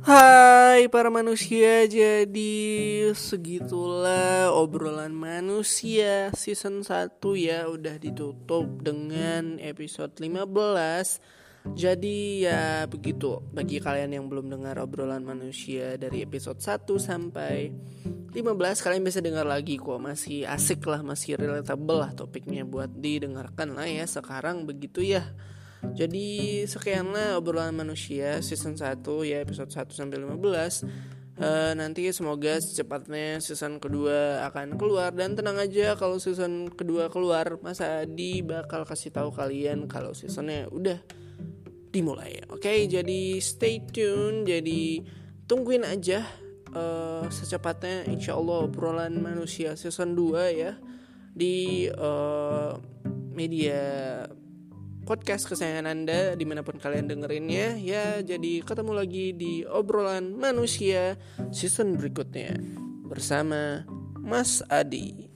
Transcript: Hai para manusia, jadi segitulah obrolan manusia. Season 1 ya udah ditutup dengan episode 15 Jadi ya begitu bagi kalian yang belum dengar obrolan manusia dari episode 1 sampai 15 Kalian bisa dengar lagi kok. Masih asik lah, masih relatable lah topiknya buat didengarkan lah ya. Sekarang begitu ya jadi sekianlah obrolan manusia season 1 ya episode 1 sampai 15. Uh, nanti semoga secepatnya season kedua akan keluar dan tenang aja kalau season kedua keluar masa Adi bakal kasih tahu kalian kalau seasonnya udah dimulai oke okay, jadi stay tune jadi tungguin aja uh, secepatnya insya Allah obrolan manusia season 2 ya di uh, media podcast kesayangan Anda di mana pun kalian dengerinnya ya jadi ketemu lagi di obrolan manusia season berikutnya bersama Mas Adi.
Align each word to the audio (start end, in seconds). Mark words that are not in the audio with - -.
Hai 0.00 0.88
para 0.88 1.12
manusia, 1.12 1.84
jadi 1.84 2.56
segitulah 3.12 4.48
obrolan 4.48 5.12
manusia. 5.12 6.32
Season 6.32 6.80
1 6.80 7.20
ya 7.36 7.68
udah 7.68 8.00
ditutup 8.00 8.80
dengan 8.80 9.60
episode 9.60 10.16
15 10.16 11.76
Jadi 11.76 12.48
ya 12.48 12.88
begitu 12.88 13.44
bagi 13.52 13.76
kalian 13.76 14.16
yang 14.16 14.24
belum 14.32 14.48
dengar 14.48 14.80
obrolan 14.80 15.20
manusia 15.20 16.00
dari 16.00 16.24
episode 16.24 16.64
1 16.64 16.96
sampai 16.96 17.68
15 18.32 18.32
Kalian 18.80 19.04
bisa 19.04 19.20
dengar 19.20 19.44
lagi 19.44 19.76
kok. 19.76 20.00
Masih 20.00 20.48
asik 20.48 20.80
lah, 20.88 21.04
masih 21.04 21.36
relatable 21.36 22.00
lah 22.00 22.16
topiknya 22.16 22.64
buat 22.64 22.88
didengarkan 22.88 23.76
lah 23.76 23.84
ya. 23.84 24.08
Sekarang 24.08 24.64
begitu 24.64 25.04
ya 25.04 25.28
jadi 25.96 26.28
sekianlah 26.68 27.40
obrolan 27.40 27.72
manusia 27.72 28.44
season 28.44 28.76
1 28.76 29.00
ya 29.24 29.40
episode 29.40 29.72
1 29.72 29.90
sampai 29.90 30.18
15. 30.20 30.84
Uh, 31.40 31.72
nanti 31.72 32.04
semoga 32.12 32.60
secepatnya 32.60 33.40
season 33.40 33.80
kedua 33.80 34.44
akan 34.52 34.76
keluar 34.76 35.08
dan 35.16 35.32
tenang 35.32 35.56
aja 35.56 35.96
kalau 35.96 36.20
season 36.20 36.68
kedua 36.68 37.08
keluar 37.08 37.56
masa 37.64 38.04
Adi 38.04 38.44
bakal 38.44 38.84
kasih 38.84 39.08
tahu 39.08 39.32
kalian 39.32 39.88
kalau 39.88 40.12
seasonnya 40.12 40.68
udah 40.68 41.00
dimulai 41.88 42.44
oke 42.44 42.60
okay, 42.60 42.84
jadi 42.84 43.40
stay 43.40 43.80
tune 43.88 44.44
jadi 44.44 45.00
tungguin 45.48 45.88
aja 45.88 46.28
uh, 46.76 47.24
secepatnya 47.32 48.04
insya 48.12 48.36
Allah 48.36 48.68
obrolan 48.68 49.16
manusia 49.16 49.80
season 49.80 50.12
2 50.12 50.60
ya 50.60 50.76
di 51.32 51.88
uh, 51.88 52.76
media 53.32 53.80
podcast 55.10 55.50
kesayangan 55.50 55.90
Anda 55.90 56.38
di 56.38 56.46
mana 56.46 56.62
pun 56.62 56.78
kalian 56.78 57.10
dengerinnya 57.10 57.74
ya 57.82 58.22
jadi 58.22 58.62
ketemu 58.62 58.94
lagi 58.94 59.34
di 59.34 59.66
obrolan 59.66 60.38
manusia 60.38 61.18
season 61.50 61.98
berikutnya 61.98 62.54
bersama 63.10 63.82
Mas 64.22 64.62
Adi. 64.70 65.29